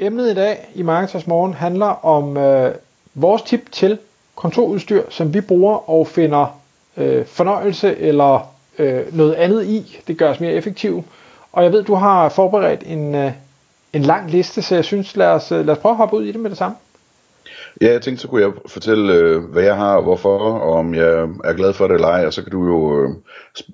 [0.00, 2.74] Emnet i dag i Marketers Morgen handler om øh,
[3.14, 3.98] vores tip til
[4.34, 6.60] kontorudstyr, som vi bruger og finder
[6.96, 10.00] øh, fornøjelse eller øh, noget andet i.
[10.06, 11.04] Det gør os mere effektive.
[11.52, 13.32] Og jeg ved, du har forberedt en, øh,
[13.92, 16.24] en lang liste, så jeg synes, lad os, øh, lad os prøve at hoppe ud
[16.24, 16.76] i det med det samme.
[17.80, 20.94] Ja, jeg tænkte, så kunne jeg fortælle, øh, hvad jeg har og hvorfor, og om
[20.94, 23.10] jeg er glad for det eller ej, og så kan du jo øh,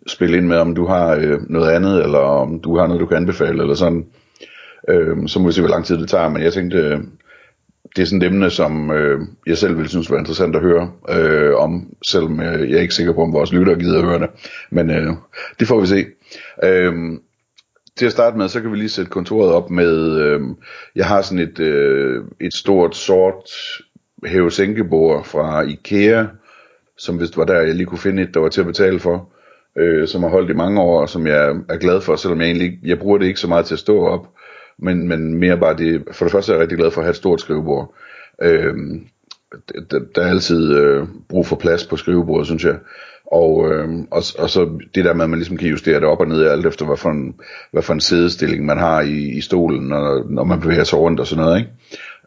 [0.06, 3.06] spille ind med, om du har øh, noget andet, eller om du har noget, du
[3.06, 4.06] kan anbefale, eller sådan.
[4.88, 7.00] Øh, så må vi se, hvor lang tid det tager, men jeg tænkte, øh,
[7.96, 10.90] det er sådan et emne, som øh, jeg selv ville synes var interessant at høre
[11.08, 14.18] øh, om, selvom jeg, jeg er ikke sikker på, om vores lyttere gider at høre
[14.18, 14.30] det.
[14.70, 15.12] Men øh,
[15.60, 16.06] det får vi se.
[16.64, 16.92] Øh,
[17.96, 20.40] til at starte med, så kan vi lige sætte kontoret op med, øh,
[20.96, 23.50] jeg har sådan et, øh, et stort sort
[24.26, 26.24] hævesænkebord fra Ikea,
[26.98, 28.98] som hvis det var der, jeg lige kunne finde et, der var til at betale
[28.98, 29.32] for,
[29.78, 32.46] øh, som har holdt i mange år, og som jeg er glad for, selvom jeg
[32.46, 34.28] egentlig jeg bruger det ikke så meget til at stå op,
[34.82, 37.10] men, men mere bare det, for det første er jeg rigtig glad for at have
[37.10, 37.94] et stort skrivebord.
[38.42, 38.74] Øh,
[39.90, 42.76] der, der er altid øh, brug for plads på skrivebordet, synes jeg.
[43.26, 46.20] Og, øh, og, og så det der med, at man ligesom kan justere det op
[46.20, 47.34] og ned, alt efter hvad for en,
[47.72, 51.20] hvad for en sædestilling man har i, i stolen, når, når man bevæger sig rundt
[51.20, 51.58] og sådan noget.
[51.58, 51.72] Ikke?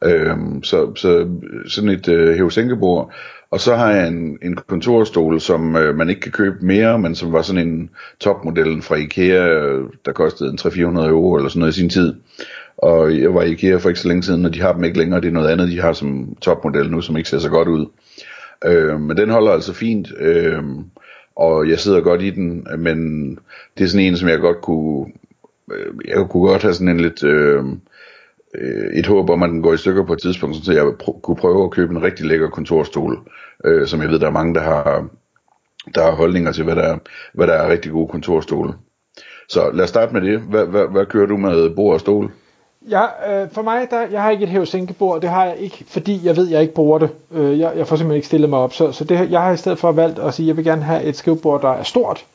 [0.03, 1.27] Øh, så, så
[1.67, 3.13] sådan et øh, hævesænkebord.
[3.51, 7.15] Og så har jeg en, en kontorstol, som øh, man ikke kan købe mere, men
[7.15, 11.59] som var sådan en topmodellen fra Ikea, øh, der kostede en 300-400 euro eller sådan
[11.59, 12.13] noget i sin tid.
[12.77, 14.97] Og jeg var i Ikea for ikke så længe siden, og de har dem ikke
[14.97, 15.21] længere.
[15.21, 17.85] Det er noget andet, de har som topmodel nu, som ikke ser så godt ud.
[18.65, 20.63] Øh, men den holder altså fint, øh,
[21.35, 23.29] og jeg sidder godt i den, men
[23.77, 25.11] det er sådan en, som jeg godt kunne,
[25.71, 27.63] øh, jeg kunne godt have sådan en lidt, øh,
[28.57, 31.21] øh, et håb om, at den går i stykker på et tidspunkt, så jeg pr-
[31.21, 33.19] kunne prøve at købe en rigtig lækker kontorstol,
[33.65, 35.07] øh, som jeg ved, der er mange, der har,
[35.95, 36.97] der har holdninger til, hvad der, er,
[37.33, 38.73] hvad der er rigtig gode kontorstole.
[39.49, 40.39] Så lad os starte med det.
[40.39, 42.31] Hvad, hvad, hvad kører du med bord og stol?
[42.89, 46.21] Ja, øh, for mig, der, jeg har ikke et hævesænkebord, det har jeg ikke, fordi
[46.23, 47.09] jeg ved, jeg ikke bruger det.
[47.31, 49.57] Øh, jeg, jeg får simpelthen ikke stillet mig op, så, så det, jeg har i
[49.57, 52.25] stedet for valgt at sige, at jeg vil gerne have et skrivebord, der er stort,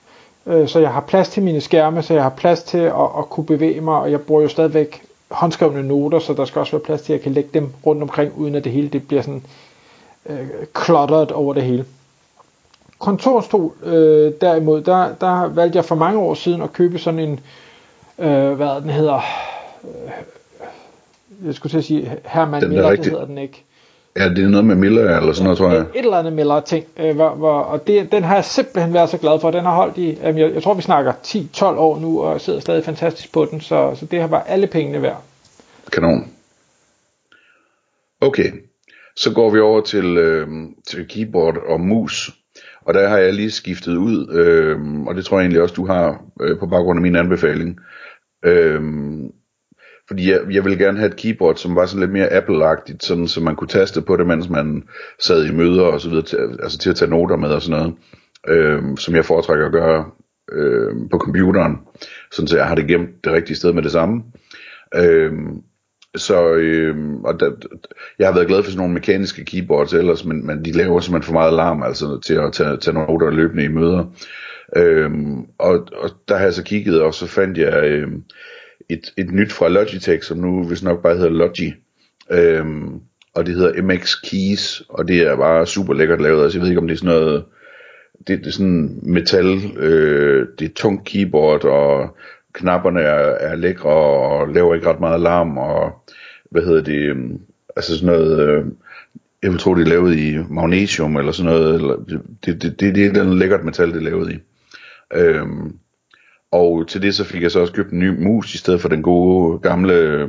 [0.46, 3.30] øh, så jeg har plads til mine skærme, så jeg har plads til at, at
[3.30, 6.80] kunne bevæge mig, og jeg bruger jo stadigvæk håndskrevne noter, så der skal også være
[6.80, 9.22] plads til, at jeg kan lægge dem rundt omkring, uden at det hele det bliver
[9.22, 9.42] sådan
[10.26, 10.48] øh,
[10.84, 11.84] cluttered over det hele.
[12.98, 17.40] Kontorstol, øh, derimod, der, der valgte jeg for mange år siden at købe sådan en,
[18.18, 19.20] øh, hvad den hedder,
[19.84, 20.10] øh,
[21.46, 23.64] jeg skulle til at sige Herman Den er Miller, det hedder den ikke.
[24.16, 25.80] Ja, det er noget med Miller eller sådan noget, tror jeg.
[25.80, 28.94] Et, et eller andet Miller ting, øh, hvor, hvor, og det, den har jeg simpelthen
[28.94, 29.50] været så glad for.
[29.50, 32.60] Den har holdt i, øh, jeg, jeg tror vi snakker 10-12 år nu, og sidder
[32.60, 35.22] stadig fantastisk på den, så, så det har bare alle pengene værd.
[35.92, 36.30] Kanon.
[38.20, 38.52] Okay,
[39.16, 40.48] så går vi over til, øh,
[40.86, 42.30] til keyboard og mus.
[42.84, 45.86] Og der har jeg lige skiftet ud, øh, og det tror jeg egentlig også, du
[45.86, 47.78] har øh, på baggrund af min anbefaling.
[48.44, 48.82] Øh,
[50.10, 53.28] fordi jeg, jeg ville gerne have et keyboard, som var sådan lidt mere Apple-agtigt, sådan,
[53.28, 54.82] så man kunne taste på det, mens man
[55.20, 57.80] sad i møder og så videre, til, altså til at tage noter med og sådan
[57.80, 57.94] noget,
[58.48, 60.04] øh, som jeg foretrækker at gøre
[60.52, 61.78] øh, på computeren,
[62.32, 64.22] sådan så jeg har det gemt det rigtige sted med det samme.
[64.94, 65.32] Øh,
[66.16, 67.50] så øh, og der,
[68.18, 71.26] jeg har været glad for sådan nogle mekaniske keyboards ellers, men, men de laver simpelthen
[71.26, 74.04] for meget larm altså til at tage, tage noter løbende i møder.
[74.76, 78.08] Øhm, og, og der har jeg så kigget, og så fandt jeg øh,
[78.90, 81.74] et, et nyt fra Logitech, som nu hvis nok bare hedder Logi.
[82.30, 83.00] Øhm,
[83.34, 86.42] og det hedder MX Keys, og det er bare super lækkert lavet.
[86.42, 87.44] Altså jeg ved ikke om det er sådan noget,
[88.26, 92.16] det, det er sådan metal, øh, det er tungt keyboard, og
[92.52, 95.92] knapperne er, er lækre, og laver ikke ret meget larm, og
[96.50, 97.40] hvad hedder det, øhm,
[97.76, 98.64] altså sådan noget, øh,
[99.42, 102.80] jeg vil tro det er lavet i magnesium, eller sådan noget, eller, det, det, det,
[102.80, 104.38] det er et eller andet lækkert metal, det er lavet i.
[105.14, 105.76] Øhm,
[106.52, 108.88] og til det så fik jeg så også købt en ny mus, i stedet for
[108.88, 110.26] den gode gamle,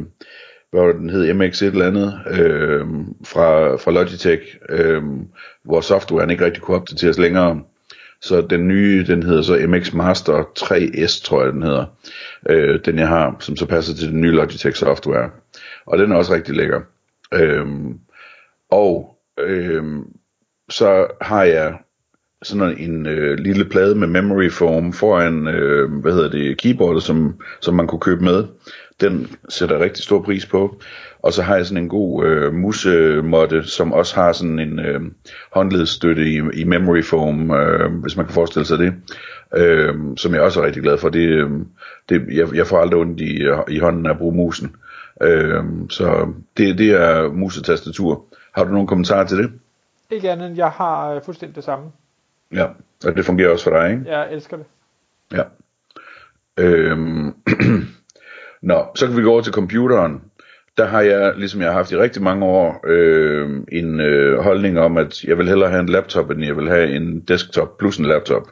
[0.72, 2.86] hvad var den hed, MX et eller andet, øh,
[3.26, 5.04] fra, fra Logitech, øh,
[5.64, 7.62] hvor softwaren ikke rigtig kunne opdateres længere.
[8.22, 11.86] Så den nye, den hedder så MX Master 3S, tror jeg den hedder,
[12.50, 15.30] øh, den jeg har, som så passer til den nye Logitech software.
[15.86, 16.82] Og den er også rigtig lækker.
[17.34, 17.68] Øh,
[18.72, 19.84] og øh,
[20.70, 21.78] så har jeg
[22.44, 27.36] sådan en øh, lille plade med memory foam foran, øh, hvad hedder det, keyboardet, som,
[27.62, 28.44] som man kunne købe med.
[29.02, 30.82] Den sætter jeg rigtig stor pris på.
[31.20, 35.02] Og så har jeg sådan en god øh, musemåtte, som også har sådan en øh,
[35.52, 38.94] håndledsstøtte i, i memory foam, øh, hvis man kan forestille sig det.
[39.56, 41.10] Øh, som jeg også er rigtig glad for.
[41.10, 41.50] Det, øh,
[42.10, 43.46] det, jeg, jeg får aldrig ondt i,
[43.76, 44.76] i hånden af at bruge musen.
[45.22, 48.26] Øh, så det, det er musetastatur.
[48.56, 49.52] Har du nogle kommentarer til det?
[50.12, 51.86] Ikke andet end, jeg har øh, fuldstændig det samme.
[52.54, 52.66] Ja,
[53.06, 54.04] og det fungerer også for dig, ikke?
[54.08, 54.66] Jeg elsker det.
[55.34, 55.44] Ja.
[56.58, 57.34] Øhm.
[58.62, 60.22] Nå, så kan vi gå over til computeren.
[60.78, 64.80] Der har jeg, ligesom jeg har haft i rigtig mange år, øh, en øh, holdning
[64.80, 67.98] om, at jeg vil hellere have en laptop, end jeg vil have en desktop plus
[67.98, 68.48] en laptop.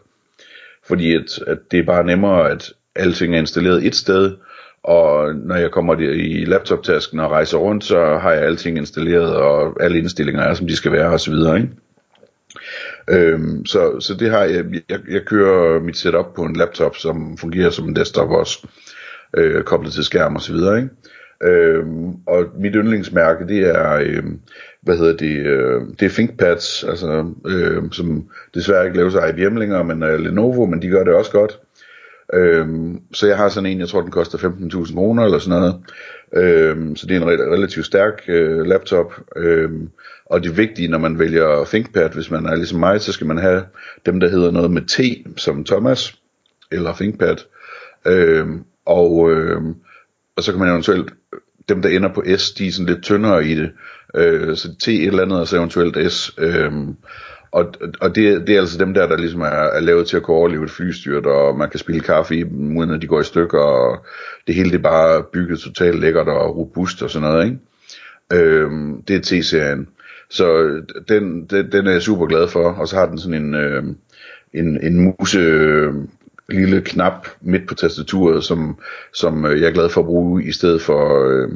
[0.87, 4.35] Fordi at, at det er bare nemmere, at alting er installeret et sted,
[4.83, 9.83] og når jeg kommer i laptoptasken og rejser rundt, så har jeg alting installeret, og
[9.83, 11.69] alle indstillinger er, som de skal være, osv., ikke?
[13.09, 17.37] Øhm, så, så det har jeg, jeg, jeg kører mit setup på en laptop, som
[17.37, 18.67] fungerer som en desktop også,
[19.37, 20.89] øh, koblet til skærm og så videre, ikke?
[21.43, 24.23] Øhm, og mit yndlingsmærke, det er, øh,
[24.81, 29.55] hvad hedder det, øh, det er ThinkPads, altså, øh, som desværre ikke laver sig IBM
[29.55, 31.59] længere, men uh, Lenovo, men de gør det også godt.
[32.33, 35.75] Øhm, så jeg har sådan en, jeg tror den koster 15.000 kroner eller sådan noget.
[36.33, 39.13] Øhm, så det er en re- relativt stærk øh, laptop.
[39.35, 39.89] Øhm,
[40.25, 43.37] og det vigtige, når man vælger ThinkPad, hvis man er ligesom mig, så skal man
[43.37, 43.63] have
[44.05, 46.15] dem, der hedder noget med T, som Thomas,
[46.71, 47.35] eller ThinkPad.
[48.05, 49.75] Øhm, og, øhm,
[50.35, 51.13] og så kan man eventuelt,
[51.69, 53.71] dem der ender på S, de er sådan lidt tyndere i det.
[54.15, 56.33] Øh, så T et eller andet, og så eventuelt S.
[56.37, 56.95] Øhm,
[57.51, 60.23] og, og det, det er altså dem der, der ligesom er, er lavet til at
[60.23, 63.19] kunne overleve et flystyrt, og man kan spille kaffe i dem, uden at de går
[63.19, 64.05] i stykker, og
[64.47, 67.59] det hele det er bare bygget totalt lækkert og robust og sådan noget, ikke?
[68.33, 69.87] Øhm, det er T-serien.
[70.29, 70.67] Så
[71.07, 73.83] den, den, den er jeg super glad for, og så har den sådan en, øh,
[74.53, 76.09] en, en muse øhm,
[76.51, 78.77] lille knap midt på tastaturet, som,
[79.13, 81.49] som øh, jeg er glad for at bruge i stedet for øh,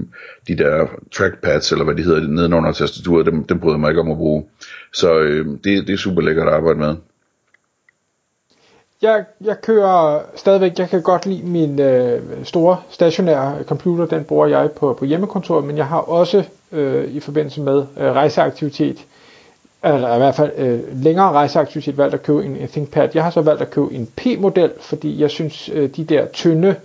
[0.47, 4.01] de der trackpads, eller hvad de hedder, nedenunder tastaturet, dem, dem bryder jeg mig ikke
[4.01, 4.45] om at bruge.
[4.93, 6.95] Så øh, det, det er super lækkert at arbejde med.
[9.03, 14.47] Jeg, jeg kører stadigvæk, jeg kan godt lide min øh, store stationære computer, den bruger
[14.47, 19.05] jeg på, på hjemmekontoret, men jeg har også øh, i forbindelse med øh, rejseaktivitet,
[19.83, 23.09] eller i hvert fald øh, længere rejseaktivitet, valgt at købe en, en ThinkPad.
[23.13, 26.75] Jeg har så valgt at købe en P-model, fordi jeg synes, øh, de der tynde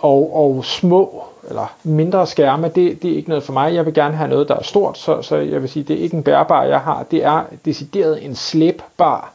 [0.00, 3.74] og, og små eller mindre skærme, det, det er ikke noget for mig.
[3.74, 6.02] Jeg vil gerne have noget, der er stort, så, så jeg vil sige, det er
[6.02, 7.06] ikke en bærbar, jeg har.
[7.10, 9.32] Det er decideret en slæbbar,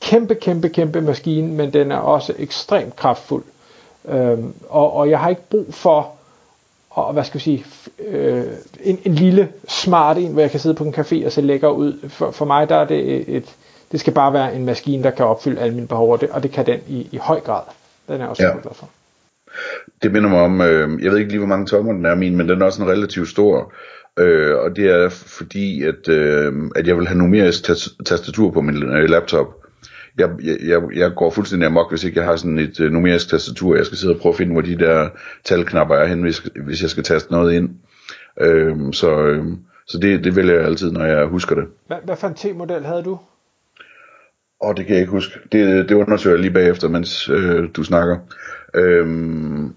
[0.00, 3.44] kæmpe, kæmpe, kæmpe maskine, men den er også ekstremt kraftfuld.
[4.08, 6.12] Øhm, og, og jeg har ikke brug for
[6.94, 7.64] og hvad skal vi sige,
[8.08, 8.44] øh,
[8.80, 11.68] en, en lille smart en, hvor jeg kan sidde på en café og se lækker
[11.68, 12.08] ud.
[12.08, 13.56] For, for mig der er det et,
[13.92, 16.42] det skal bare være en maskine, der kan opfylde alle mine behov, og det, og
[16.42, 17.62] det kan den i, i høj grad.
[18.08, 18.52] Den er jeg også ja.
[18.62, 18.88] glad for.
[20.02, 22.36] Det minder mig om, øh, jeg ved ikke lige, hvor mange tommer den er min,
[22.36, 23.72] men den er også en relativt stor.
[24.18, 27.64] Øh, og det er fordi, at, øh, at jeg vil have numerisk
[28.06, 29.63] tastatur på min øh, laptop
[30.18, 33.76] jeg, jeg, jeg går fuldstændig amok, hvis ikke jeg har sådan et uh, numerisk tastatur.
[33.76, 35.08] Jeg skal sidde og prøve at finde, hvor de der
[35.44, 37.70] talknapper er hen, hvis, hvis jeg skal taste noget ind.
[38.40, 41.64] Øhm, så øhm, så det, det vælger jeg altid, når jeg husker det.
[41.86, 43.18] Hvad, hvad for en T-model havde du?
[44.60, 45.38] Åh, oh, det kan jeg ikke huske.
[45.52, 48.16] Det, det undersøger jeg lige bagefter, mens øh, du snakker.
[48.74, 49.74] Øhm,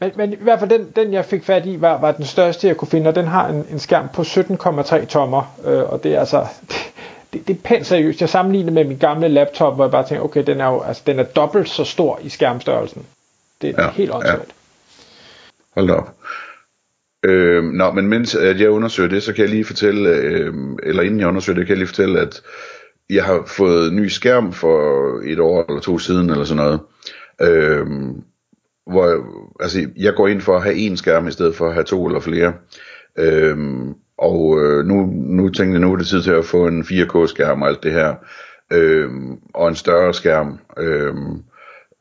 [0.00, 2.66] men, men i hvert fald den, den jeg fik fat i, var, var den største
[2.66, 6.14] jeg kunne finde, og den har en, en skærm på 17,3 tommer, øh, og det
[6.14, 6.76] er altså, det,
[7.32, 8.20] det, det er pænt seriøst.
[8.20, 11.02] Jeg sammenligner med min gamle laptop, hvor jeg bare tænker, okay, den er jo altså,
[11.06, 13.06] den er dobbelt så stor i skærmstørrelsen.
[13.62, 14.48] Det, ja, er helt åndssvagt.
[14.48, 15.80] Ja.
[15.80, 16.14] Hold op.
[17.24, 21.02] Øh, nå, men mens at jeg undersøger det, så kan jeg lige fortælle, øh, eller
[21.02, 22.42] inden jeg undersøger det, kan jeg lige fortælle, at
[23.10, 26.80] jeg har fået ny skærm for et år eller to siden, eller sådan noget.
[27.40, 27.86] Øh,
[28.86, 29.24] hvor,
[29.60, 32.06] altså, jeg går ind for at have én skærm, i stedet for at have to
[32.06, 32.54] eller flere.
[33.18, 33.56] Øh,
[34.18, 37.62] og øh, nu, nu tænkte jeg, nu er det tid til at få en 4K-skærm
[37.62, 38.14] og alt det her.
[38.72, 39.10] Øh,
[39.54, 40.58] og en større skærm.
[40.78, 41.14] Øh,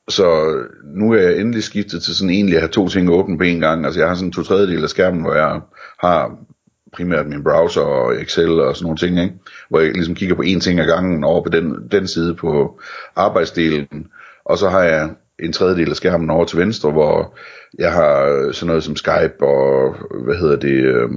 [0.10, 0.56] så
[0.96, 3.60] nu er jeg endelig skiftet til sådan egentlig at have to ting åbne på en
[3.60, 3.86] gang.
[3.86, 5.62] Altså jeg har sådan to tredjedel af skærmen, hvor jeg
[6.00, 6.38] har
[6.94, 9.36] primært min browser og Excel og sådan nogle ting, ikke?
[9.70, 12.80] hvor jeg ligesom kigger på én ting ad gangen over på den, den side på
[13.16, 14.08] arbejdsdelen.
[14.46, 17.38] Og så har jeg en tredjedel af skærmen over til venstre, hvor
[17.80, 21.10] jeg har øh, sådan noget som Skype og hvad hedder det, øh,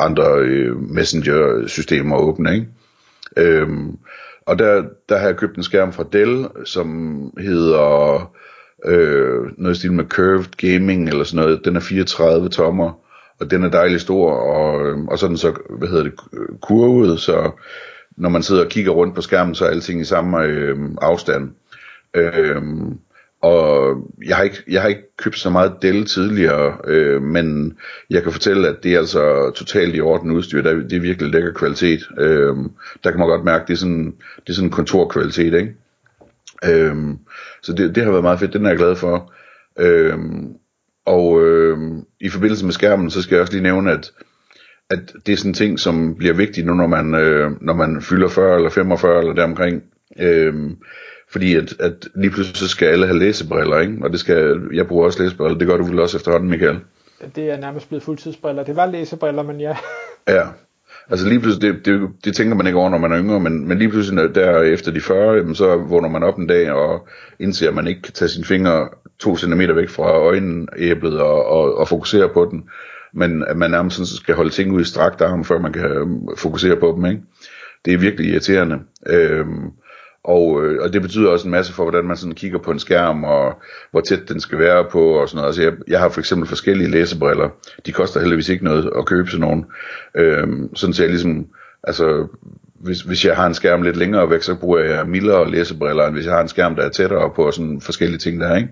[0.00, 2.66] andre øh, messenger-systemer åbne, ikke?
[3.36, 3.68] Øh,
[4.46, 8.32] og der, der har jeg købt en skærm fra Dell, som hedder
[8.84, 11.64] øh, noget i stil med Curved Gaming eller sådan noget.
[11.64, 12.92] Den er 34 tommer,
[13.40, 16.14] og den er dejlig stor, og, øh, og så den så, hvad hedder det,
[16.62, 17.50] kurvet, så
[18.16, 21.50] når man sidder og kigger rundt på skærmen, så er alting i samme øh, afstand.
[22.14, 22.62] Øh,
[23.40, 27.78] og jeg har, ikke, jeg har ikke købt så meget Dell tidligere, øh, men
[28.10, 30.62] jeg kan fortælle, at det er altså totalt i orden udstyr.
[30.62, 32.08] Der, det er virkelig lækker kvalitet.
[32.18, 32.56] Øh,
[33.04, 34.14] der kan man godt mærke, at det er sådan,
[34.46, 35.74] det er sådan kontorkvalitet, ikke?
[36.64, 36.96] Øh,
[37.62, 39.32] så det, det har været meget fedt, den er jeg glad for.
[39.78, 40.18] Øh,
[41.06, 41.78] og øh,
[42.20, 44.12] i forbindelse med skærmen, så skal jeg også lige nævne, at,
[44.90, 48.02] at det er sådan en ting, som bliver vigtigt nu, når man, øh, når man
[48.02, 49.82] fylder 40 eller 45 eller deromkring.
[50.20, 50.54] Øh,
[51.30, 53.98] fordi at, at lige pludselig skal alle have læsebriller, ikke?
[54.02, 56.80] Og det skal, jeg bruger også læsebriller, det gør du vel også efterhånden, Michael?
[57.36, 58.64] Det er nærmest blevet fuldtidsbriller.
[58.64, 59.76] Det var læsebriller, men ja.
[60.28, 60.42] Ja,
[61.10, 63.68] altså lige pludselig, det, det, det tænker man ikke over, når man er yngre, men,
[63.68, 67.08] men lige pludselig der efter de 40, jamen, så vågner man op en dag og
[67.38, 71.78] indser, at man ikke kan tage sine fingre to centimeter væk fra øjenæblet og, og,
[71.78, 72.64] og fokusere på den,
[73.12, 76.20] men at man nærmest sådan skal holde ting ud i strakt arm, før man kan
[76.36, 77.22] fokusere på dem, ikke?
[77.84, 78.78] Det er virkelig irriterende.
[79.06, 79.70] Øhm,
[80.24, 82.78] og, øh, og det betyder også en masse for, hvordan man sådan kigger på en
[82.78, 85.48] skærm, og hvor tæt den skal være på, og sådan noget.
[85.48, 87.48] Altså jeg, jeg har for eksempel forskellige læsebriller.
[87.86, 89.66] De koster heldigvis ikke noget at købe sådan nogen.
[90.14, 91.46] Øh, sådan så jeg ligesom,
[91.82, 92.26] altså
[92.74, 96.14] hvis, hvis jeg har en skærm lidt længere væk, så bruger jeg mildere læsebriller, end
[96.14, 98.68] hvis jeg har en skærm, der er tættere på, og sådan forskellige ting der, ikke?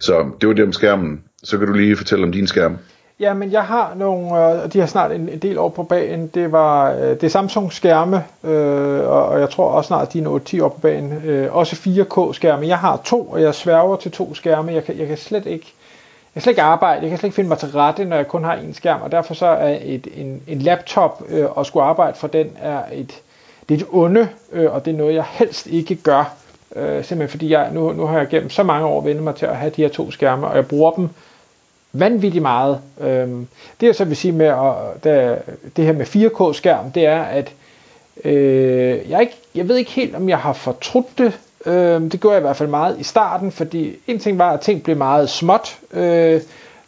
[0.00, 1.22] Så det var det om skærmen.
[1.42, 2.78] Så kan du lige fortælle om din skærm.
[3.20, 5.82] Ja, men jeg har nogle, øh, og de har snart en, en del år på
[5.82, 6.26] bagen.
[6.26, 10.38] Det var øh, det er Samsung skærme, øh, og, jeg tror også snart de er
[10.38, 11.12] 10 år på bagen.
[11.24, 12.66] Øh, også 4K skærme.
[12.66, 14.72] Jeg har to, og jeg sværger til to skærme.
[14.72, 15.72] Jeg kan, jeg kan slet ikke
[16.34, 18.28] jeg kan slet ikke arbejde, jeg kan slet ikke finde mig til rette, når jeg
[18.28, 21.84] kun har en skærm, og derfor så er et, en, en laptop øh, at skulle
[21.84, 23.20] arbejde for den er et,
[23.68, 26.34] det er et onde, øh, og det er noget, jeg helst ikke gør.
[26.76, 29.46] Øh, simpelthen fordi jeg, nu, nu har jeg gennem så mange år vendt mig til
[29.46, 31.08] at have de her to skærme, og jeg bruger dem
[31.94, 32.80] vanvittigt meget.
[33.00, 33.46] Øhm,
[33.80, 35.38] det jeg så vil sige med at, det,
[35.76, 37.52] det her med 4K-skærm, det er, at
[38.24, 41.38] øh, jeg, ikke, jeg ved ikke helt, om jeg har fortrudt det.
[41.66, 44.60] Øh, det gjorde jeg i hvert fald meget i starten, fordi en ting var, at
[44.60, 45.78] ting blev meget småt.
[45.92, 46.40] Øh,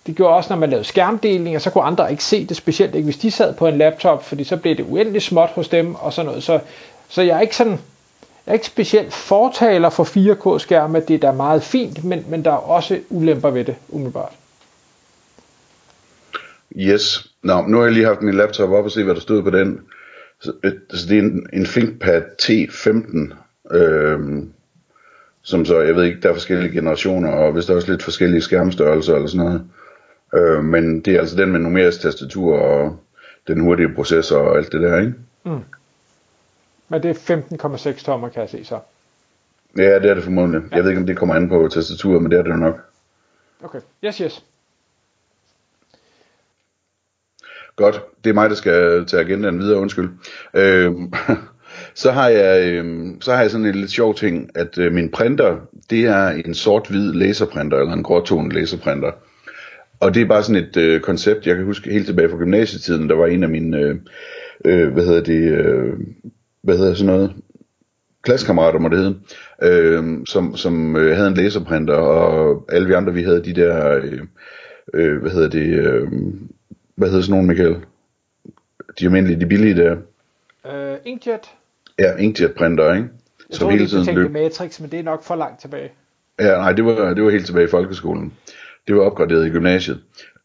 [0.06, 2.94] det gjorde også, når man lavede skærmdeling, og så kunne andre ikke se det, specielt
[2.94, 5.94] ikke hvis de sad på en laptop, fordi så blev det uendeligt småt hos dem
[5.94, 6.42] og sådan noget.
[6.42, 6.60] Så,
[7.08, 7.72] så jeg er ikke sådan,
[8.46, 12.50] jeg er ikke specielt fortaler for 4K-skærme, det er da meget fint, men, men der
[12.50, 14.32] er også ulemper ved det, umiddelbart.
[16.76, 17.30] Yes.
[17.42, 19.50] Nå, nu har jeg lige haft min laptop op og se, hvad der stod på
[19.50, 19.80] den.
[20.40, 23.34] Så, øh, så det er en, en ThinkPad T15,
[23.76, 24.52] øhm,
[25.42, 28.02] som så, jeg ved ikke, der er forskellige generationer, og hvis der er også lidt
[28.02, 29.64] forskellige skærmstørrelser eller sådan noget.
[30.34, 32.96] Øh, men det er altså den med numerisk tastatur og
[33.48, 35.14] den hurtige processor og alt det der, ikke?
[35.44, 35.60] Mm.
[36.88, 38.78] Men det er 15,6 tommer, kan jeg se så.
[39.76, 40.62] Ja, det er det formodentlig.
[40.70, 40.76] Ja.
[40.76, 42.80] Jeg ved ikke, om det kommer an på tastaturet, men det er det nok.
[43.64, 44.44] Okay, yes, yes.
[47.76, 50.10] Godt, det er mig, der skal tage agendaen videre, undskyld.
[50.54, 50.92] Øh,
[52.02, 55.10] så har jeg øh, så har jeg sådan en lidt sjov ting, at øh, min
[55.10, 55.56] printer,
[55.90, 59.12] det er en sort-hvid laserprinter, eller en gråtonet laserprinter.
[60.00, 63.08] Og det er bare sådan et øh, koncept, jeg kan huske helt tilbage fra gymnasietiden,
[63.08, 63.96] der var en af mine, øh,
[64.64, 65.92] øh, hvad hedder det, øh,
[66.62, 67.32] hvad hedder sådan noget,
[68.22, 69.18] klassekammerater må det hedde,
[69.62, 73.96] øh, som, som øh, havde en laserprinter, og alle vi andre, vi havde de der,
[73.96, 74.20] øh,
[74.94, 76.08] øh, hvad hedder det, øh,
[76.96, 77.76] hvad hedder sådan nogle, Michael?
[79.00, 79.96] De almindelige, de billige der.
[80.64, 81.40] Uh, Inkjet.
[81.98, 83.08] Ja, Inkjet printer, ikke?
[83.50, 84.30] Jeg tror, hele tiden løb.
[84.30, 85.90] Matrix, men det er nok for langt tilbage.
[86.40, 88.32] Ja, nej, det var, det var helt tilbage i folkeskolen.
[88.88, 90.00] Det var opgraderet i gymnasiet.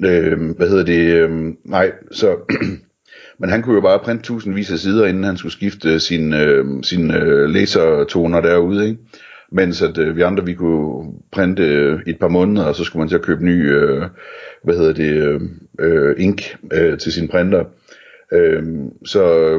[0.05, 1.13] Øh, hvad hedder det?
[1.13, 2.38] Øh, nej, så...
[3.39, 6.84] men han kunne jo bare printe tusindvis af sider, inden han skulle skifte sin, øh,
[6.84, 9.00] sin øh, lasertoner derude, ikke?
[9.51, 13.01] Mens at øh, vi andre, vi kunne printe øh, et par måneder, og så skulle
[13.01, 14.08] man til at købe ny, øh,
[14.63, 15.41] hvad hedder det, øh,
[15.79, 16.41] øh, ink
[16.73, 17.63] øh, til sin printer.
[18.33, 18.63] Øh,
[19.05, 19.53] så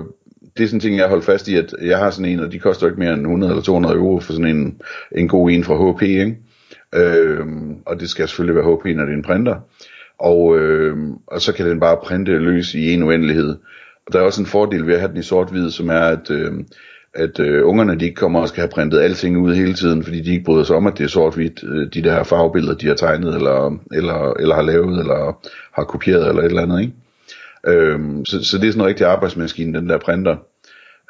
[0.57, 2.53] det er sådan en ting, jeg holdt fast i, at jeg har sådan en, og
[2.53, 4.81] de koster ikke mere end 100 eller 200 euro for sådan en,
[5.17, 6.37] en god en fra HP, ikke?
[6.95, 7.47] Øh,
[7.87, 9.57] og det skal selvfølgelig være HP, når det er en printer.
[10.19, 13.57] Og, øh, og så kan den bare printe løs i en uendelighed.
[14.07, 16.31] Og der er også en fordel ved at have den i sort-hvid, som er, at,
[16.31, 16.53] øh,
[17.15, 20.21] at øh, ungerne de ikke kommer og skal have printet alting ud hele tiden, fordi
[20.21, 22.95] de ikke bryder sig om, at det er sort-hvidt, øh, de der farvebilleder, de har
[22.95, 26.93] tegnet, eller, eller, eller har lavet, eller har kopieret, eller et eller andet, ikke?
[27.67, 30.37] Øhm, så, så det er sådan en rigtig arbejdsmaskine, den der printer,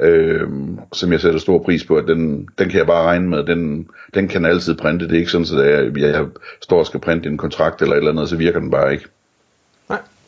[0.00, 3.44] øhm, som jeg sætter stor pris på, at den, den kan jeg bare regne med,
[3.44, 6.26] den, den kan altid printe, det er ikke sådan, at jeg, jeg
[6.62, 9.04] står og skal printe en kontrakt eller et eller andet, så virker den bare ikke.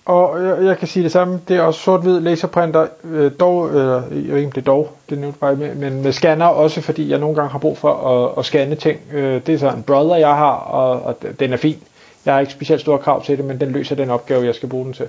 [0.05, 4.03] Og jeg, jeg kan sige det samme, det er også sort-hvid laserprinter, øh, dog, eller
[4.11, 7.11] jeg ved ikke det er dog, det nævnte bare med, men med scanner også, fordi
[7.11, 9.01] jeg nogle gange har brug for at, at scanne ting.
[9.13, 11.83] Øh, det er så en brother, jeg har, og, og den er fin.
[12.27, 14.69] Jeg har ikke specielt store krav til det, men den løser den opgave, jeg skal
[14.69, 15.07] bruge den til.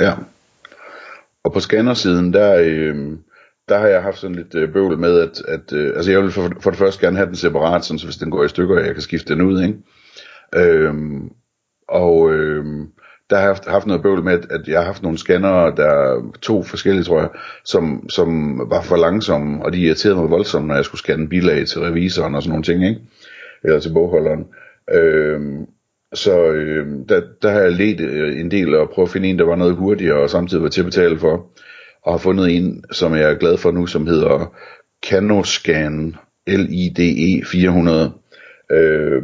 [0.00, 0.12] Ja.
[1.44, 3.18] Og på scannersiden, der, øh,
[3.68, 6.32] der har jeg haft sådan lidt øh, bøvl med, at, at øh, altså jeg vil
[6.32, 8.80] for, for det første gerne have den separat, sådan, så hvis den går i stykker,
[8.80, 9.78] jeg kan skifte den ud, ikke?
[10.54, 10.94] Øh,
[11.88, 12.64] og Øh,
[13.30, 15.76] der har jeg haft, haft noget bøvl med, at, at jeg har haft nogle scannere,
[15.76, 17.28] der to forskellige, tror jeg,
[17.64, 21.66] som, som var for langsomme, og de irriterede mig voldsomt, når jeg skulle scanne bilag
[21.66, 23.00] til revisoren og sådan nogle ting, ikke?
[23.64, 24.44] Eller til bogholderen.
[24.94, 25.66] Øhm,
[26.14, 29.38] så øh, der, der har jeg let øh, en del og prøvet at finde en,
[29.38, 31.46] der var noget hurtigere og samtidig var til at betale for.
[32.02, 34.54] Og har fundet en, som jeg er glad for nu, som hedder
[35.06, 36.16] Canoscan
[36.46, 38.12] LIDE 400.
[38.70, 39.22] Øh,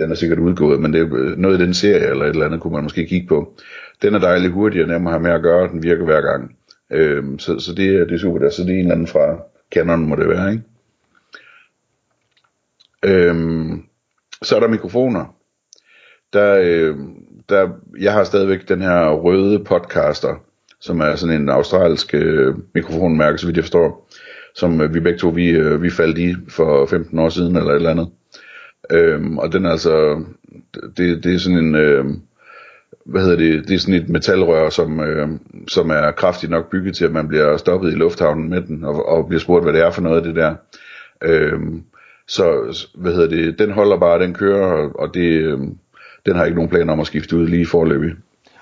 [0.00, 2.46] den er sikkert udgået, men det er øh, noget i den serie eller et eller
[2.46, 3.54] andet, kunne man måske kigge på.
[4.02, 6.56] Den er dejlig hurtig og nem at have med at gøre, den virker hver gang.
[6.92, 8.50] Øhm, så, så det, det er super der.
[8.50, 9.42] Så det er en eller anden fra
[9.72, 10.64] Canon, må det være, ikke?
[13.04, 13.82] Øhm,
[14.42, 15.34] så er der mikrofoner
[16.32, 16.96] der, øh,
[17.48, 17.68] der,
[18.00, 20.34] jeg har stadigvæk den her røde podcaster,
[20.80, 24.08] som er sådan en australsk øh, mikrofonmærke, så vidt jeg forstår,
[24.54, 27.70] som øh, vi begge to, vi, øh, vi faldt i for 15 år siden, eller
[27.70, 28.08] et eller andet.
[28.92, 30.24] Øhm, og den er altså,
[30.96, 32.04] det, det er sådan en, øh,
[33.04, 35.28] hvad hedder det, det er sådan et metalrør, som, øh,
[35.68, 39.08] som er kraftigt nok bygget til, at man bliver stoppet i lufthavnen med den, og,
[39.08, 40.54] og bliver spurgt, hvad det er for noget af det der.
[41.22, 41.84] Øhm,
[42.28, 45.58] så, hvad hedder det, den holder bare, den kører, og det, øh,
[46.26, 48.10] den har ikke nogen planer om at skifte ud lige forløbig.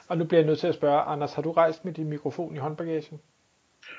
[0.08, 2.54] Og nu bliver jeg nødt til at spørge, Anders, har du rejst med din mikrofon
[2.54, 3.18] i håndbagagen?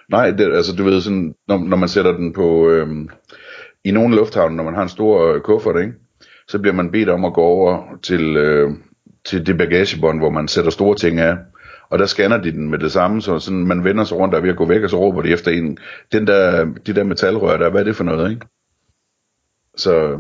[0.10, 3.10] Nej, det, altså du ved sådan, når, når man sætter den på, øhm,
[3.84, 5.94] i nogle lufthavne, når man har en stor øh, kuffert, ikke?
[6.50, 8.72] Så bliver man bedt om at gå over til, øh,
[9.26, 11.38] til det bagagebånd, hvor man sætter store ting af.
[11.90, 14.38] Og der scanner de den med det samme, så sådan, man vender sig rundt, der
[14.38, 15.78] er ved at gå væk, og så råber de efter en.
[16.12, 18.46] Den der, de der metalrør der, hvad er det for noget, ikke?
[19.76, 20.20] Så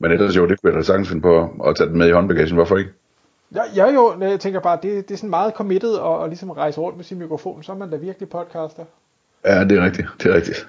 [0.00, 2.12] men ellers jo, det kunne jeg da sagtens finde på at tage den med i
[2.12, 2.54] håndbagagen.
[2.54, 2.90] Hvorfor ikke?
[3.54, 6.50] Ja, ja jo, jeg tænker bare, det, det er sådan meget committed at, at ligesom
[6.50, 8.84] rejse rundt med sin mikrofon, så er man da virkelig podcaster.
[9.44, 10.68] Ja, det er rigtigt, det er rigtigt.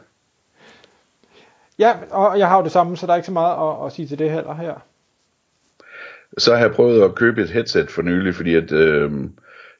[1.80, 3.92] Ja, og jeg har jo det samme, så der er ikke så meget at, at
[3.92, 4.74] sige til det heller her.
[6.38, 9.12] Så har jeg prøvet at købe et headset for nylig, fordi at, øh,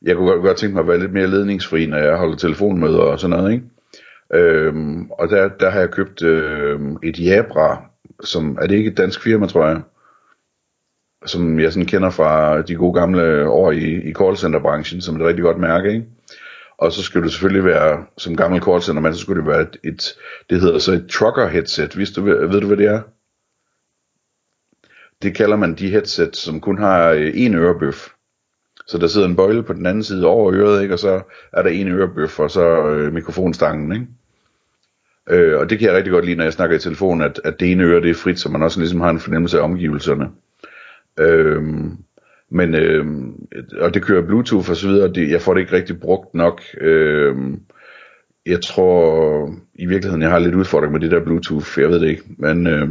[0.02, 3.02] jeg kunne godt, godt tænke mig at være lidt mere ledningsfri, når jeg holder telefonmøder
[3.02, 3.66] og sådan noget, ikke?
[4.34, 4.74] Øh,
[5.12, 7.90] og der, der har jeg købt øh, et Jabra
[8.24, 9.82] som, er det ikke et dansk firma, tror jeg,
[11.26, 15.28] som jeg sådan kender fra de gode gamle år i, i callcenterbranchen, som er et
[15.28, 16.06] rigtig godt mærke, ikke?
[16.80, 19.78] Og så skulle det selvfølgelig være, som gammel callcenter, men så skulle det være et,
[19.84, 20.16] et
[20.50, 23.02] det hedder så et trucker headset, Hvis du, ved du hvad det er?
[25.22, 28.10] Det kalder man de headset, som kun har øh, en ørebøf.
[28.88, 30.94] Så der sidder en bøjle på den anden side over øret, ikke?
[30.94, 31.22] og så
[31.54, 34.08] er der en ørebøf, og så øh, mikrofonstangen, ikke?
[35.30, 37.60] Øh, og det kan jeg rigtig godt lide, når jeg snakker i telefon, at, at
[37.60, 40.30] det ene øre det er frit, så man også ligesom har en fornemmelse af omgivelserne.
[41.20, 41.64] Øh,
[42.50, 43.06] men, øh,
[43.80, 46.62] og det kører Bluetooth og så videre, det, jeg får det ikke rigtig brugt nok.
[46.82, 47.36] Øh,
[48.46, 52.08] jeg tror i virkeligheden, jeg har lidt udfordring med det der Bluetooth, jeg ved det
[52.08, 52.24] ikke.
[52.38, 52.90] Men øh,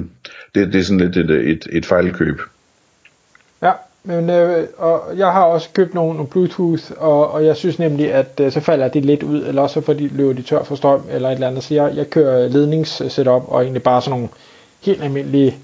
[0.54, 2.40] det, det er sådan lidt et, et, et fejlkøb.
[3.62, 3.72] Ja,
[4.04, 8.12] men øh, og jeg har også købt nogle, nogle Bluetooth, og, og jeg synes nemlig,
[8.12, 11.02] at øh, så falder det lidt ud, eller også fordi løber de tør for strøm,
[11.10, 11.64] eller et eller andet.
[11.64, 14.28] Så jeg, jeg kører ledningssetup, og egentlig bare sådan nogle
[14.84, 15.56] helt almindelige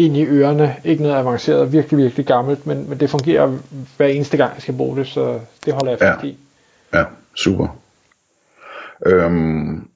[0.00, 3.58] ind i ørerne, ikke noget avanceret, virkelig, virkelig gammelt, men, men det fungerer
[3.96, 6.28] hver eneste gang, jeg skal bruge det, så det holder jeg fast ja.
[6.28, 6.36] i.
[6.94, 7.80] Ja, super.
[9.06, 9.88] Øhm,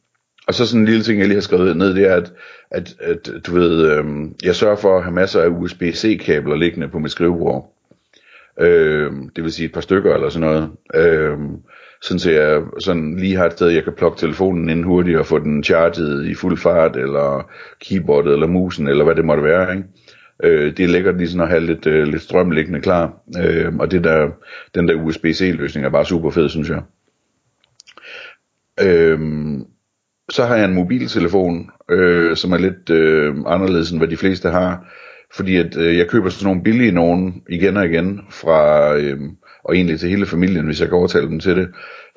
[0.46, 2.32] og så sådan en lille ting, jeg lige har skrevet ned, det er, at,
[2.70, 6.98] at, at du ved, øhm, jeg sørger for at have masser af USB-C-kabler liggende på
[6.98, 7.72] mit skrivebord.
[8.60, 10.70] Øh, det vil sige et par stykker eller sådan noget.
[10.94, 11.38] Øh,
[12.04, 15.26] sådan så jeg sådan lige har et sted, jeg kan plukke telefonen ind hurtigt og
[15.26, 19.76] få den charged i fuld fart, eller keyboardet, eller musen, eller hvad det måtte være,
[19.76, 19.84] ikke?
[20.42, 23.12] Øh, det er lækkert lige sådan at have lidt, øh, lidt strøm liggende klar.
[23.44, 24.28] Øh, og det der,
[24.74, 26.82] den der USB-C løsning er bare super fed, synes jeg.
[28.82, 29.20] Øh,
[30.30, 34.50] så har jeg en mobiltelefon, øh, som er lidt øh, anderledes end hvad de fleste
[34.50, 34.86] har.
[35.34, 39.20] Fordi at øh, jeg køber sådan nogle billige nogen igen og igen fra, øh,
[39.64, 41.68] og egentlig til hele familien, hvis jeg kan overtale dem til det,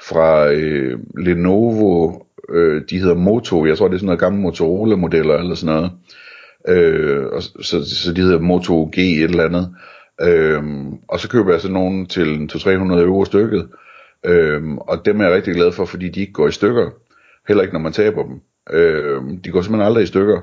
[0.10, 2.14] fra øh, Lenovo,
[2.50, 5.92] øh, de hedder Moto, jeg tror det er sådan noget gamle Motorola-modeller eller sådan noget.
[6.68, 9.76] Øh, og så, så de hedder Moto G et eller andet.
[10.22, 10.64] Øh,
[11.08, 13.68] og så køber jeg sådan nogen til 200-300 euro stykket.
[14.26, 16.90] Øh, og dem er jeg rigtig glad for, fordi de ikke går i stykker.
[17.48, 18.40] Heller ikke når man taber dem.
[18.74, 20.42] Øh, de går simpelthen aldrig i stykker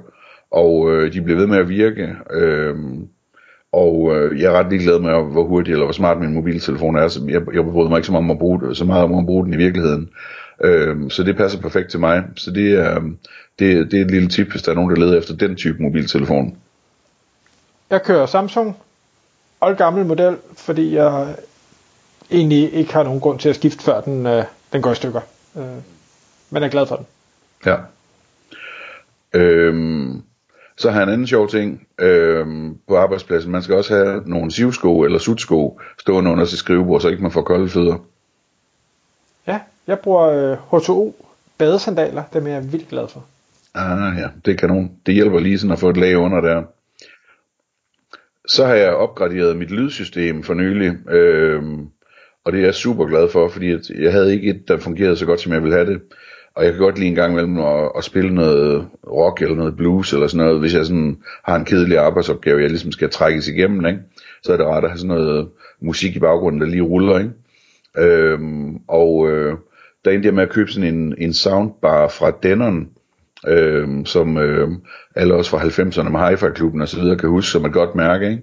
[0.55, 2.17] og øh, de bliver ved med at virke.
[2.31, 2.77] Øh,
[3.75, 7.09] og øh, jeg er ret ligeglad med, hvor hurtig eller hvor smart min mobiltelefon er.
[7.09, 9.27] Så jeg, jeg bryder mig ikke så meget om at bruge, så meget om at
[9.27, 10.11] bruge den i virkeligheden.
[10.65, 12.25] Øh, så det passer perfekt til mig.
[12.37, 13.01] Så det er,
[13.59, 15.83] det, det er et lille tip, hvis der er nogen, der leder efter den type
[15.83, 16.57] mobiltelefon.
[17.91, 18.77] Jeg kører Samsung.
[19.61, 21.35] Old gammel model, fordi jeg
[22.31, 25.21] egentlig ikke har nogen grund til at skifte, før den, øh, den går i stykker.
[25.57, 25.65] Øh,
[26.51, 27.07] men er glad for den.
[27.67, 27.77] Ja.
[29.35, 30.23] Øhm,
[30.77, 33.53] så har jeg en anden sjov ting øhm, på arbejdspladsen.
[33.53, 37.33] Man skal også have nogle sivsko eller sutsko stående under sit skrivebord, så ikke man
[37.33, 37.97] får kolde fødder.
[39.47, 41.25] Ja, jeg bruger øh, H2O
[41.59, 43.25] badesandaler, dem er jeg vildt glad for.
[43.75, 44.93] Ah ja, det er kanon.
[45.07, 46.63] Det hjælper lige sådan at få et lag under der.
[48.49, 51.89] Så har jeg opgraderet mit lydsystem for nylig, øhm,
[52.45, 55.27] og det er jeg super glad for, fordi jeg havde ikke et, der fungerede så
[55.27, 56.03] godt, som jeg ville have det.
[56.57, 59.77] Og jeg kan godt lide en gang imellem at, at spille noget rock eller noget
[59.77, 63.49] blues eller sådan noget, hvis jeg sådan har en kedelig arbejdsopgave, jeg ligesom skal trækkes
[63.49, 63.99] igennem, ikke?
[64.43, 65.49] så er det rart at have sådan noget
[65.81, 67.19] musik i baggrunden, der lige ruller.
[67.19, 67.31] Ikke?
[67.99, 69.55] Øhm, og øh,
[70.05, 72.89] der endte jeg med at købe sådan en, en soundbar fra Denon,
[73.49, 74.69] øh, som øh,
[75.15, 78.31] alle os fra 90'erne med Hi-Fi-klubben og så videre kan huske som et godt mærke,
[78.31, 78.43] ikke?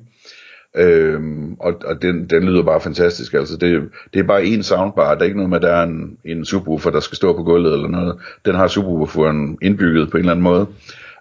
[0.76, 3.34] Øhm, og og den, den lyder bare fantastisk.
[3.34, 5.14] Altså det, det er bare en soundbar.
[5.14, 7.44] Der er ikke noget med, at der er en, en subwoofer, der skal stå på
[7.44, 8.16] gulvet eller noget.
[8.46, 10.68] Den har subwooferen indbygget på en eller anden måde.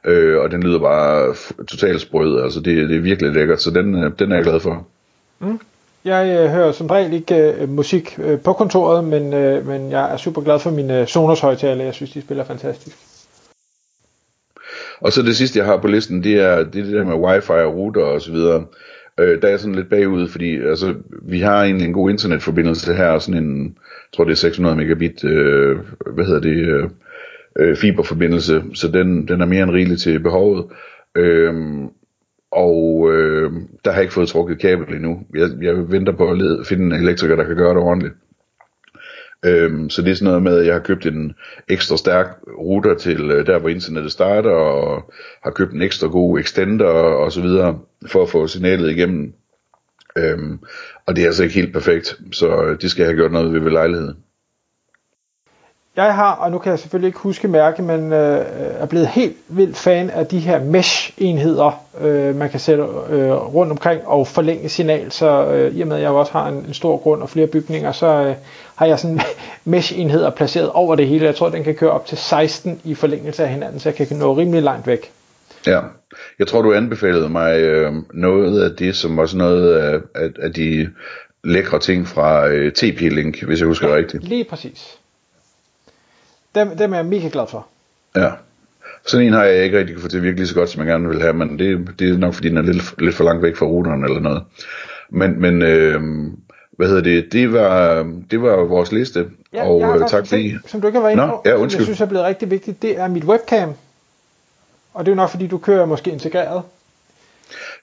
[0.05, 1.35] Øh, og den lyder bare
[1.69, 2.43] totalt sprød.
[2.43, 4.87] Altså det, det er virkelig lækkert, så den, øh, den er jeg glad for.
[5.39, 5.61] Mm.
[6.05, 10.13] Jeg øh, hører som regel ikke øh, musik øh, på kontoret, men, øh, men jeg
[10.13, 11.85] er super glad for mine Sonos højtaler.
[11.85, 12.97] Jeg synes, de spiller fantastisk.
[15.01, 17.53] Og så det sidste, jeg har på listen, det er det, det der med wifi
[17.53, 18.65] og router og så videre.
[19.21, 23.19] Øh, der er sådan lidt bagud, fordi altså, vi har egentlig en god internetforbindelse her,
[23.19, 25.79] sådan en, jeg tror det er 600 megabit, øh,
[26.15, 26.91] hvad hedder det, øh,
[27.59, 30.67] øh, fiberforbindelse, så den, den er mere end rigelig til behovet.
[31.15, 31.55] Øh,
[32.53, 33.53] og øh,
[33.85, 35.21] der har jeg ikke fået trukket kabel endnu.
[35.35, 38.15] Jeg, jeg venter på at lede, finde en elektriker, der kan gøre det ordentligt.
[39.45, 41.35] Øhm, så det er sådan noget med, at jeg har købt en
[41.69, 42.27] ekstra stærk
[42.59, 47.33] router til øh, der, hvor internettet starter, og har købt en ekstra god extender og
[47.33, 49.33] så videre, for at få signalet igennem.
[50.17, 50.59] Øhm,
[51.07, 53.53] og det er altså ikke helt perfekt, så øh, det skal jeg have gjort noget
[53.53, 54.17] ved ved lejligheden.
[55.97, 58.47] Jeg har, og nu kan jeg selvfølgelig ikke huske mærke, men øh,
[58.79, 63.73] er blevet helt vildt fan af de her mesh-enheder, øh, man kan sætte øh, rundt
[63.73, 65.11] omkring og forlænge signal.
[65.11, 67.47] Så øh, i og med, at jeg også har en, en stor grund og flere
[67.47, 68.35] bygninger, så øh,
[68.81, 69.21] har jeg sådan
[69.65, 71.25] mesh-enheder placeret over det hele.
[71.25, 74.17] Jeg tror, den kan køre op til 16 i forlængelse af hinanden, så jeg kan
[74.17, 75.13] nå rimelig langt væk.
[75.67, 75.81] Ja,
[76.39, 80.53] jeg tror, du anbefalede mig øh, noget af det, som også noget af, af, af
[80.53, 80.91] de
[81.45, 84.25] lækre ting fra øh, TP-Link, hvis jeg husker ja, rigtigt.
[84.25, 84.99] lige præcis.
[86.55, 87.67] Dem, dem er jeg mega glad for.
[88.17, 88.31] Ja.
[89.07, 91.09] Sådan en har jeg ikke rigtig kunne få til virkelig så godt, som jeg gerne
[91.09, 93.57] vil have, men det, det er nok fordi, den er lidt, lidt for langt væk
[93.57, 94.43] fra routeren eller noget.
[95.11, 96.01] Men, men øh,
[96.81, 100.55] hvad hedder det, det var, det var vores liste, Ja, og jeg øh, tak fordi...
[100.67, 101.81] Som du ikke har været inde Nå, på, ja, som undskyld.
[101.81, 103.73] jeg synes er blevet rigtig vigtigt, det er mit webcam.
[104.95, 106.63] Og det er jo nok fordi, du kører måske integreret.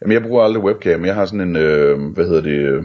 [0.02, 1.06] Jamen, jeg bruger aldrig webcam.
[1.06, 2.84] Jeg har sådan en, øh, hvad hedder det, øh,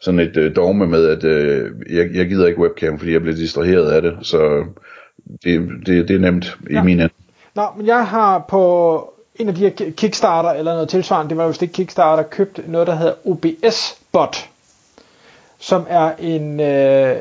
[0.00, 3.36] sådan et øh, dogme med, at øh, jeg, jeg gider ikke webcam, fordi jeg bliver
[3.36, 4.18] distraheret af det.
[4.22, 4.64] Så
[5.44, 6.80] det, det, det er nemt ja.
[6.80, 7.14] I min ende.
[7.54, 11.46] Nå, men jeg har på en af de her Kickstarter, eller noget tilsvarende, det var
[11.46, 14.48] vist ikke Kickstarter, købt noget, der hedder OBS-bot,
[15.58, 17.16] som er en øh,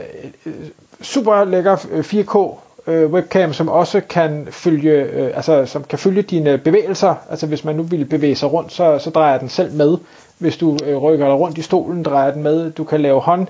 [1.02, 6.21] super lækker øh, 4K øh, webcam, som også kan følge, øh, altså som kan følge
[6.21, 7.15] dine bevægelser.
[7.30, 9.97] Altså hvis man nu ville bevæge sig rundt, så, så drejer den selv med.
[10.38, 12.71] Hvis du øh, rykker dig rundt i stolen, drejer den med.
[12.71, 13.47] Du kan lave hånd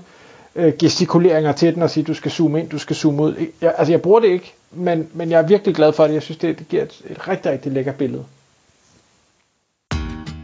[0.56, 3.36] øh, gestikuleringer til den og sige, du skal zoome ind, du skal zoome ud.
[3.62, 6.13] Jeg, altså jeg bruger det ikke, men, men jeg er virkelig glad for det.
[6.13, 8.23] Jeg synes, det, det giver et, et rigtig, rigtig lækkert billede.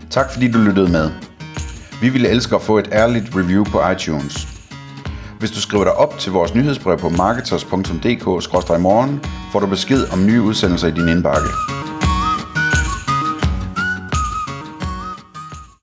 [0.09, 1.32] Tak fordi du lyttede med.
[2.01, 4.47] Vi ville elske at få et ærligt review på iTunes.
[5.39, 10.41] Hvis du skriver dig op til vores nyhedsbrev på marketers.dk-morgen, får du besked om nye
[10.41, 11.49] udsendelser i din indbakke.